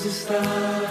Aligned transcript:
Deus 0.00 0.16
está 0.16 0.40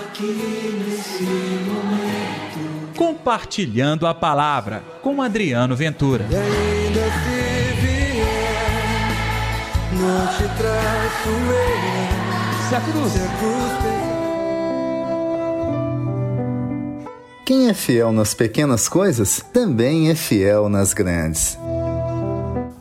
aqui 0.03 0.83
nesse 0.87 1.23
momento. 1.23 2.95
Compartilhando 2.95 4.05
a 4.05 4.13
palavra 4.13 4.83
com 5.01 5.19
Adriano 5.21 5.75
Ventura. 5.75 6.27
E 6.29 6.35
ainda 6.35 7.01
se 7.05 7.73
vier, 7.81 9.07
não 9.93 10.27
te 10.27 10.43
traço 10.57 11.29
eu. 11.29 12.69
Se 12.69 12.75
a 12.75 12.81
cruz. 12.81 13.11
Se 13.11 13.19
a 13.19 13.27
cruz. 13.37 13.69
Quem 17.45 17.67
é 17.67 17.73
fiel 17.73 18.11
nas 18.11 18.35
pequenas 18.35 18.87
coisas 18.87 19.43
também 19.51 20.11
é 20.11 20.15
fiel 20.15 20.69
nas 20.69 20.93
grandes. 20.93 21.57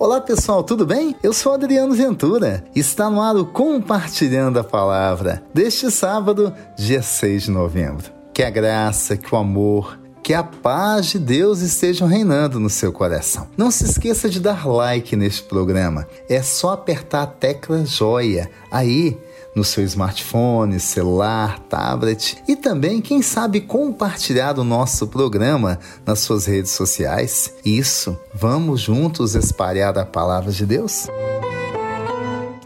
Olá 0.01 0.21
pessoal, 0.21 0.63
tudo 0.63 0.87
bem? 0.87 1.17
Eu 1.25 1.33
sou 1.33 1.53
Adriano 1.53 1.93
Ventura. 1.93 2.65
Está 2.73 3.11
no 3.11 3.21
ar 3.21 3.35
o 3.35 3.45
Compartilhando 3.45 4.57
a 4.61 4.63
Palavra 4.63 5.43
deste 5.53 5.91
sábado, 5.91 6.55
dia 6.77 7.03
6 7.03 7.43
de 7.43 7.51
novembro. 7.51 8.13
Que 8.33 8.45
a 8.45 8.51
graça, 8.51 9.17
que 9.17 9.35
o 9.35 9.37
amor, 9.37 9.99
que 10.23 10.33
a 10.33 10.45
paz 10.45 11.07
de 11.07 11.19
Deus 11.19 11.63
estejam 11.63 12.07
reinando 12.07 12.61
no 12.61 12.71
seu 12.71 12.93
coração. 12.93 13.49
Não 13.57 13.73
se 13.73 13.87
esqueça 13.87 14.31
de 14.31 14.39
dar 14.39 14.69
like 14.69 15.17
neste 15.17 15.43
programa. 15.43 16.07
É 16.29 16.43
só 16.43 16.75
apertar 16.75 17.23
a 17.23 17.27
tecla 17.27 17.85
joia 17.85 18.49
aí 18.71 19.19
no 19.55 19.65
seu 19.65 19.85
smartphone, 19.85 20.79
celular, 20.79 21.59
tablet 21.69 22.39
e 22.47 22.55
também, 22.55 23.01
quem 23.01 23.23
sabe, 23.23 23.61
compartilhar 23.61 24.59
o 24.59 24.65
nosso 24.65 25.07
programa 25.07 25.79
nas 26.07 26.21
suas 26.21 26.47
redes 26.47 26.73
sociais. 26.73 27.53
Isso, 27.65 28.19
vamos 28.35 28.81
juntos 28.81 29.35
espalhar 29.35 29.97
a 29.99 30.07
palavra 30.07 30.53
de 30.53 30.65
Deus? 30.65 31.09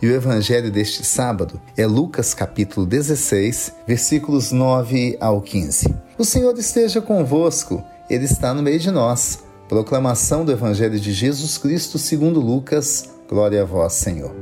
E 0.02 0.06
o 0.08 0.12
evangelho 0.12 0.68
deste 0.68 1.04
sábado 1.04 1.60
é 1.76 1.86
Lucas 1.86 2.34
capítulo 2.34 2.84
16, 2.84 3.72
versículos 3.86 4.50
9 4.50 5.16
ao 5.20 5.40
15. 5.40 5.94
O 6.18 6.24
Senhor 6.24 6.58
esteja 6.58 7.00
convosco, 7.00 7.82
ele 8.10 8.24
está 8.24 8.52
no 8.52 8.62
meio 8.62 8.80
de 8.80 8.90
nós. 8.90 9.44
Proclamação 9.68 10.44
do 10.44 10.50
evangelho 10.50 10.98
de 10.98 11.12
Jesus 11.12 11.56
Cristo 11.56 11.98
segundo 11.98 12.40
Lucas. 12.40 13.10
Glória 13.28 13.62
a 13.62 13.64
vós, 13.64 13.92
Senhor. 13.92 14.34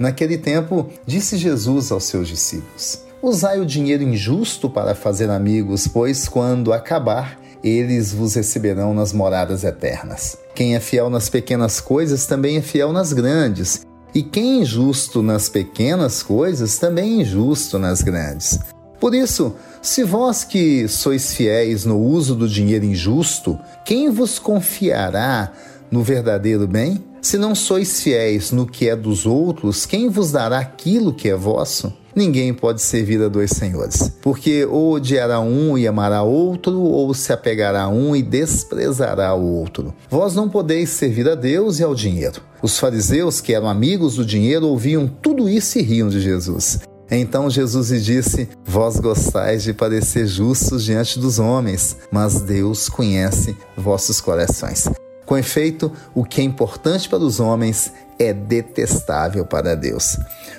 Naquele 0.00 0.38
tempo, 0.38 0.88
disse 1.06 1.36
Jesus 1.36 1.92
aos 1.92 2.04
seus 2.04 2.26
discípulos: 2.26 3.04
Usai 3.22 3.60
o 3.60 3.66
dinheiro 3.66 4.02
injusto 4.02 4.70
para 4.70 4.94
fazer 4.94 5.28
amigos, 5.28 5.86
pois 5.86 6.26
quando 6.26 6.72
acabar, 6.72 7.38
eles 7.62 8.10
vos 8.10 8.34
receberão 8.34 8.94
nas 8.94 9.12
moradas 9.12 9.62
eternas. 9.62 10.38
Quem 10.54 10.74
é 10.74 10.80
fiel 10.80 11.10
nas 11.10 11.28
pequenas 11.28 11.82
coisas 11.82 12.24
também 12.24 12.56
é 12.56 12.62
fiel 12.62 12.94
nas 12.94 13.12
grandes, 13.12 13.86
e 14.14 14.22
quem 14.22 14.60
é 14.60 14.62
injusto 14.62 15.22
nas 15.22 15.50
pequenas 15.50 16.22
coisas 16.22 16.78
também 16.78 17.18
é 17.18 17.22
injusto 17.22 17.78
nas 17.78 18.00
grandes. 18.00 18.58
Por 18.98 19.14
isso, 19.14 19.54
se 19.82 20.02
vós 20.02 20.44
que 20.44 20.88
sois 20.88 21.34
fiéis 21.34 21.84
no 21.84 21.98
uso 21.98 22.34
do 22.34 22.48
dinheiro 22.48 22.86
injusto, 22.86 23.58
quem 23.84 24.08
vos 24.08 24.38
confiará 24.38 25.52
no 25.90 26.02
verdadeiro 26.02 26.66
bem? 26.66 27.09
Se 27.22 27.36
não 27.36 27.54
sois 27.54 28.00
fiéis 28.00 28.50
no 28.50 28.66
que 28.66 28.88
é 28.88 28.96
dos 28.96 29.26
outros, 29.26 29.84
quem 29.84 30.08
vos 30.08 30.32
dará 30.32 30.58
aquilo 30.58 31.12
que 31.12 31.28
é 31.28 31.36
vosso? 31.36 31.92
Ninguém 32.16 32.52
pode 32.52 32.80
servir 32.80 33.22
a 33.22 33.28
dois 33.28 33.50
senhores, 33.50 34.10
porque 34.22 34.64
ou 34.64 34.94
odiará 34.94 35.38
um 35.38 35.76
e 35.76 35.86
amará 35.86 36.22
outro, 36.22 36.80
ou 36.80 37.12
se 37.14 37.32
apegará 37.32 37.82
a 37.82 37.88
um 37.88 38.16
e 38.16 38.22
desprezará 38.22 39.34
o 39.34 39.44
outro. 39.44 39.94
Vós 40.08 40.34
não 40.34 40.48
podeis 40.48 40.90
servir 40.90 41.28
a 41.28 41.34
Deus 41.34 41.78
e 41.78 41.84
ao 41.84 41.94
dinheiro. 41.94 42.40
Os 42.62 42.78
fariseus, 42.78 43.40
que 43.40 43.54
eram 43.54 43.68
amigos 43.68 44.16
do 44.16 44.24
dinheiro, 44.24 44.66
ouviam 44.66 45.06
tudo 45.06 45.48
isso 45.48 45.78
e 45.78 45.82
riam 45.82 46.08
de 46.08 46.20
Jesus. 46.20 46.80
Então 47.10 47.50
Jesus 47.50 47.90
lhe 47.90 48.00
disse: 48.00 48.48
Vós 48.64 48.98
gostais 48.98 49.62
de 49.62 49.72
parecer 49.72 50.26
justos 50.26 50.84
diante 50.84 51.18
dos 51.18 51.38
homens, 51.38 51.96
mas 52.10 52.40
Deus 52.40 52.88
conhece 52.88 53.56
vossos 53.76 54.20
corações. 54.20 54.88
Com 55.30 55.38
efeito, 55.38 55.92
o 56.12 56.24
que 56.24 56.40
é 56.40 56.44
importante 56.44 57.08
para 57.08 57.20
os 57.20 57.38
homens 57.38 57.92
é 58.18 58.32
detestável 58.32 59.46
para 59.46 59.76
Deus. 59.76 60.18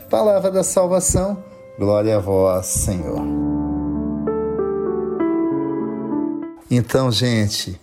Palavra 0.10 0.50
da 0.50 0.64
salvação, 0.64 1.44
glória 1.78 2.16
a 2.16 2.20
vós, 2.22 2.68
Senhor. 2.68 3.22
Então, 6.72 7.12
gente, 7.12 7.78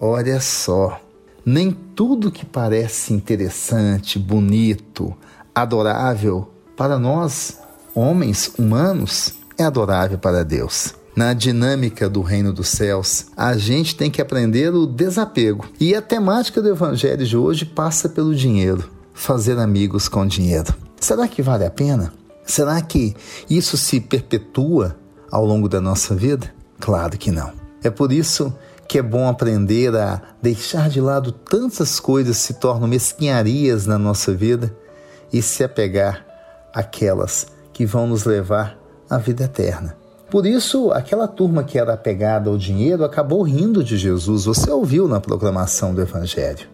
olha 0.00 0.40
só, 0.40 0.98
nem 1.44 1.72
tudo 1.72 2.32
que 2.32 2.46
parece 2.46 3.12
interessante, 3.12 4.18
bonito, 4.18 5.14
adorável 5.54 6.48
para 6.74 6.98
nós, 6.98 7.58
homens 7.94 8.50
humanos, 8.58 9.34
é 9.58 9.64
adorável 9.64 10.16
para 10.16 10.42
Deus 10.42 10.98
na 11.14 11.32
dinâmica 11.34 12.08
do 12.08 12.22
reino 12.22 12.52
dos 12.52 12.68
céus, 12.68 13.26
a 13.36 13.56
gente 13.56 13.96
tem 13.96 14.10
que 14.10 14.22
aprender 14.22 14.74
o 14.74 14.86
desapego. 14.86 15.68
E 15.78 15.94
a 15.94 16.02
temática 16.02 16.62
do 16.62 16.68
evangelho 16.68 17.26
de 17.26 17.36
hoje 17.36 17.64
passa 17.64 18.08
pelo 18.08 18.34
dinheiro, 18.34 18.88
fazer 19.12 19.58
amigos 19.58 20.08
com 20.08 20.26
dinheiro. 20.26 20.74
Será 21.00 21.26
que 21.26 21.42
vale 21.42 21.64
a 21.64 21.70
pena? 21.70 22.12
Será 22.44 22.80
que 22.80 23.14
isso 23.48 23.76
se 23.76 24.00
perpetua 24.00 24.96
ao 25.30 25.44
longo 25.44 25.68
da 25.68 25.80
nossa 25.80 26.14
vida? 26.14 26.52
Claro 26.78 27.16
que 27.18 27.30
não. 27.30 27.52
É 27.82 27.90
por 27.90 28.12
isso 28.12 28.52
que 28.88 28.98
é 28.98 29.02
bom 29.02 29.28
aprender 29.28 29.94
a 29.94 30.20
deixar 30.42 30.88
de 30.88 31.00
lado 31.00 31.30
tantas 31.30 32.00
coisas 32.00 32.38
que 32.38 32.42
se 32.42 32.54
tornam 32.54 32.88
mesquinharias 32.88 33.86
na 33.86 33.98
nossa 33.98 34.34
vida 34.34 34.76
e 35.32 35.40
se 35.40 35.62
apegar 35.62 36.26
àquelas 36.74 37.46
que 37.72 37.86
vão 37.86 38.06
nos 38.06 38.24
levar 38.24 38.76
à 39.08 39.16
vida 39.16 39.44
eterna. 39.44 39.99
Por 40.30 40.46
isso, 40.46 40.92
aquela 40.92 41.26
turma 41.26 41.64
que 41.64 41.76
era 41.76 41.94
apegada 41.94 42.48
ao 42.48 42.56
dinheiro 42.56 43.04
acabou 43.04 43.42
rindo 43.42 43.82
de 43.82 43.96
Jesus. 43.96 44.44
Você 44.44 44.70
ouviu 44.70 45.08
na 45.08 45.20
proclamação 45.20 45.92
do 45.92 46.00
Evangelho. 46.00 46.68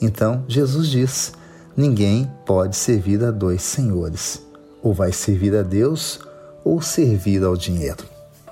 Então, 0.00 0.44
Jesus 0.46 0.88
diz: 0.88 1.32
ninguém 1.74 2.30
pode 2.44 2.76
servir 2.76 3.24
a 3.24 3.30
dois 3.30 3.62
senhores. 3.62 4.44
Ou 4.82 4.92
vai 4.92 5.10
servir 5.10 5.56
a 5.56 5.62
Deus 5.62 6.20
ou 6.62 6.82
servir 6.82 7.42
ao 7.42 7.56
dinheiro. 7.56 8.04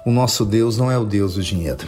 O 0.06 0.10
nosso 0.10 0.46
Deus 0.46 0.78
não 0.78 0.90
é 0.90 0.96
o 0.96 1.04
Deus 1.04 1.34
do 1.34 1.42
dinheiro. 1.42 1.86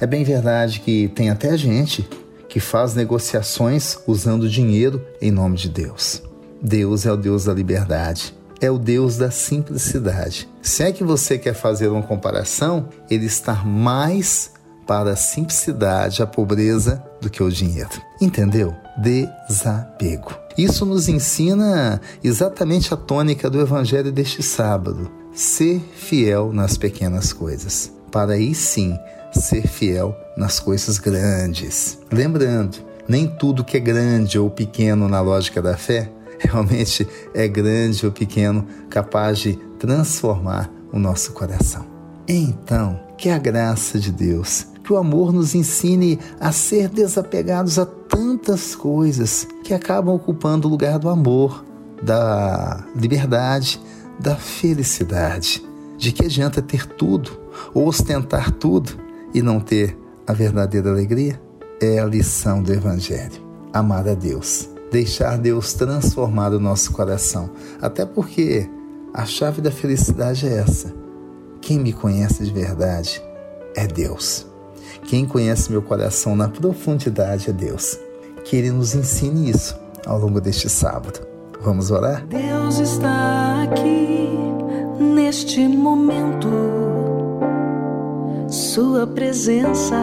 É 0.00 0.06
bem 0.06 0.22
verdade 0.22 0.78
que 0.80 1.08
tem 1.08 1.30
até 1.30 1.56
gente 1.56 2.08
que 2.48 2.60
faz 2.60 2.94
negociações 2.94 3.98
usando 4.06 4.48
dinheiro 4.48 5.04
em 5.20 5.32
nome 5.32 5.56
de 5.56 5.68
Deus. 5.68 6.22
Deus 6.62 7.04
é 7.04 7.12
o 7.12 7.16
Deus 7.16 7.44
da 7.44 7.52
liberdade 7.52 8.36
é 8.60 8.70
o 8.70 8.78
Deus 8.78 9.16
da 9.16 9.30
simplicidade. 9.30 10.48
Se 10.62 10.82
é 10.82 10.92
que 10.92 11.04
você 11.04 11.38
quer 11.38 11.54
fazer 11.54 11.88
uma 11.88 12.02
comparação, 12.02 12.88
ele 13.10 13.26
está 13.26 13.54
mais 13.54 14.50
para 14.86 15.10
a 15.10 15.16
simplicidade, 15.16 16.22
a 16.22 16.26
pobreza, 16.26 17.02
do 17.20 17.28
que 17.28 17.42
o 17.42 17.50
dinheiro. 17.50 17.90
Entendeu? 18.20 18.74
Desapego. 18.98 20.32
Isso 20.56 20.86
nos 20.86 21.08
ensina 21.08 22.00
exatamente 22.22 22.94
a 22.94 22.96
tônica 22.96 23.50
do 23.50 23.60
evangelho 23.60 24.12
deste 24.12 24.42
sábado: 24.42 25.10
ser 25.34 25.80
fiel 25.94 26.52
nas 26.52 26.78
pequenas 26.78 27.32
coisas, 27.32 27.92
para 28.10 28.34
aí 28.34 28.54
sim 28.54 28.96
ser 29.32 29.66
fiel 29.66 30.16
nas 30.36 30.58
coisas 30.58 30.98
grandes. 30.98 31.98
Lembrando, 32.10 32.78
nem 33.06 33.26
tudo 33.26 33.64
que 33.64 33.76
é 33.76 33.80
grande 33.80 34.38
ou 34.38 34.48
pequeno 34.48 35.08
na 35.08 35.20
lógica 35.20 35.60
da 35.60 35.76
fé 35.76 36.10
realmente 36.40 37.06
é 37.34 37.46
grande 37.48 38.04
ou 38.06 38.12
pequeno, 38.12 38.66
capaz 38.88 39.38
de 39.38 39.56
transformar 39.78 40.70
o 40.92 40.98
nosso 40.98 41.32
coração. 41.32 41.86
Então, 42.28 43.00
que 43.16 43.28
a 43.28 43.38
graça 43.38 43.98
de 43.98 44.10
Deus, 44.10 44.66
que 44.84 44.92
o 44.92 44.96
amor 44.96 45.32
nos 45.32 45.54
ensine 45.54 46.18
a 46.40 46.52
ser 46.52 46.88
desapegados 46.88 47.78
a 47.78 47.86
tantas 47.86 48.74
coisas 48.74 49.46
que 49.62 49.72
acabam 49.72 50.14
ocupando 50.14 50.66
o 50.66 50.70
lugar 50.70 50.98
do 50.98 51.08
amor, 51.08 51.64
da 52.02 52.84
liberdade, 52.94 53.80
da 54.18 54.36
felicidade. 54.36 55.64
De 55.96 56.12
que 56.12 56.26
adianta 56.26 56.60
ter 56.60 56.86
tudo 56.86 57.30
ou 57.72 57.88
ostentar 57.88 58.50
tudo 58.52 58.92
e 59.32 59.40
não 59.40 59.60
ter 59.60 59.96
a 60.26 60.32
verdadeira 60.32 60.90
alegria? 60.90 61.40
É 61.80 61.98
a 61.98 62.04
lição 62.04 62.62
do 62.62 62.72
Evangelho. 62.72 63.44
Amar 63.72 64.06
a 64.08 64.14
Deus 64.14 64.75
deixar 64.96 65.36
Deus 65.36 65.74
transformar 65.74 66.54
o 66.54 66.58
nosso 66.58 66.90
coração. 66.90 67.50
Até 67.82 68.06
porque 68.06 68.66
a 69.12 69.26
chave 69.26 69.60
da 69.60 69.70
felicidade 69.70 70.48
é 70.48 70.56
essa. 70.56 70.94
Quem 71.60 71.78
me 71.78 71.92
conhece 71.92 72.42
de 72.42 72.50
verdade 72.50 73.22
é 73.74 73.86
Deus. 73.86 74.46
Quem 75.04 75.26
conhece 75.26 75.70
meu 75.70 75.82
coração 75.82 76.34
na 76.34 76.48
profundidade 76.48 77.50
é 77.50 77.52
Deus. 77.52 77.98
Que 78.42 78.56
Ele 78.56 78.70
nos 78.70 78.94
ensine 78.94 79.50
isso 79.50 79.78
ao 80.06 80.18
longo 80.18 80.40
deste 80.40 80.70
sábado. 80.70 81.20
Vamos 81.60 81.90
orar? 81.90 82.26
Deus 82.26 82.78
está 82.78 83.64
aqui 83.64 84.30
neste 84.98 85.68
momento. 85.68 86.48
Sua 88.48 89.06
presença 89.06 89.96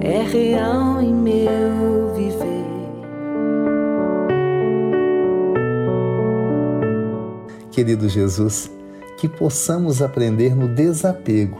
é 0.00 0.22
real 0.22 1.02
em 1.02 1.12
meu 1.12 1.99
Querido 7.70 8.08
Jesus, 8.08 8.70
que 9.16 9.28
possamos 9.28 10.02
aprender 10.02 10.54
no 10.54 10.66
desapego, 10.68 11.58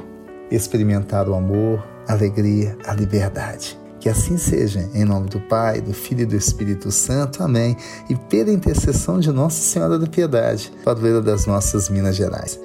experimentar 0.51 1.29
o 1.29 1.35
amor, 1.35 1.85
a 2.09 2.12
alegria, 2.12 2.77
a 2.85 2.95
liberdade. 2.95 3.79
Que 4.01 4.09
assim 4.09 4.39
seja, 4.39 4.89
em 4.95 5.05
nome 5.05 5.29
do 5.29 5.39
Pai, 5.41 5.81
do 5.81 5.93
Filho 5.93 6.23
e 6.23 6.27
do 6.27 6.35
Espírito 6.35 6.91
Santo. 6.91 7.43
Amém. 7.43 7.77
E 8.09 8.17
pela 8.17 8.51
intercessão 8.51 9.21
de 9.21 9.31
Nossa 9.31 9.61
Senhora 9.61 9.99
da 9.99 10.07
Piedade, 10.07 10.73
padroeira 10.83 11.21
das 11.21 11.45
nossas 11.45 11.91
Minas 11.91 12.17
Gerais. 12.17 12.59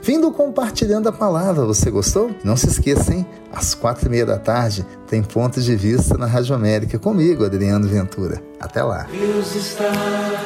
Vindo 0.00 0.30
compartilhando 0.30 1.08
a 1.08 1.12
palavra, 1.12 1.64
você 1.64 1.90
gostou? 1.90 2.30
Não 2.44 2.56
se 2.56 2.68
esqueça, 2.68 3.12
hein? 3.12 3.26
Às 3.50 3.74
quatro 3.74 4.06
e 4.06 4.10
meia 4.10 4.26
da 4.26 4.38
tarde 4.38 4.86
tem 5.08 5.22
Pontos 5.22 5.64
de 5.64 5.74
Vista 5.74 6.16
na 6.16 6.26
Rádio 6.26 6.54
América 6.54 6.98
comigo, 6.98 7.44
Adriano 7.44 7.88
Ventura. 7.88 8.40
Até 8.64 8.82
lá. 8.82 9.06
Deus 9.10 9.54
está 9.54 9.92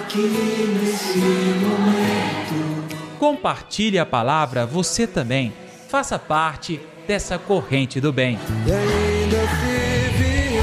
aqui 0.00 0.76
nesse 0.82 1.18
momento. 1.18 2.98
Compartilhe 3.16 3.96
a 3.96 4.04
palavra 4.04 4.66
você 4.66 5.06
também. 5.06 5.52
Faça 5.88 6.18
parte 6.18 6.80
dessa 7.06 7.38
corrente 7.38 8.00
do 8.00 8.12
bem. 8.12 8.36
E 8.66 8.72
ainda 8.72 9.36
se 9.36 10.18
vier, 10.18 10.58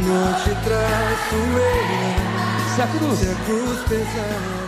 não 0.00 0.34
te 0.34 0.50
traço 0.62 1.36
eu. 1.56 2.74
Se 2.74 2.82
a 2.82 2.86
cruz 2.86 3.18
Se 3.18 3.30
a 3.30 3.34
cruz 3.46 3.80
pesar. 3.88 4.67